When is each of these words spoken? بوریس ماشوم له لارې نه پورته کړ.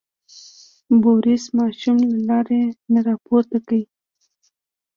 بوریس 1.01 1.43
ماشوم 1.57 1.97
له 2.11 2.19
لارې 2.29 2.61
نه 2.93 3.01
پورته 3.25 3.57
کړ. 3.67 3.79